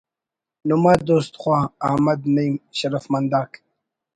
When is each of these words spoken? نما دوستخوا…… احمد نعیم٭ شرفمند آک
نما 0.67 0.93
دوستخوا…… 1.09 1.59
احمد 1.89 2.19
نعیم٭ 2.35 2.55
شرفمند 2.77 3.31
آک 3.41 3.51